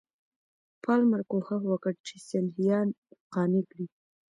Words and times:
پالمر 0.83 1.21
کوښښ 1.29 1.61
وکړ 1.67 1.93
چې 2.07 2.15
سیندهیا 2.27 2.79
قانع 3.33 3.61
کړي. 3.69 3.85